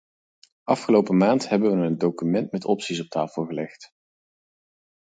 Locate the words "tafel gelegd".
3.07-3.89